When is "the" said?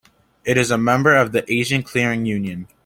1.31-1.43